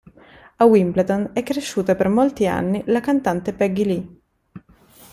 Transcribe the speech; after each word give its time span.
A 0.57 0.65
Wimbledon 0.65 1.29
è 1.33 1.43
cresciuta 1.43 1.93
per 1.93 2.07
molti 2.07 2.47
anni 2.47 2.81
la 2.87 3.01
cantante 3.01 3.53
Peggy 3.53 3.85
Lee. 3.85 4.19